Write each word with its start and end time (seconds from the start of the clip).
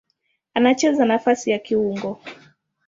Anacheza 0.55 1.05
nafasi 1.05 1.51
ya 1.51 1.59
kiungo. 1.59 2.21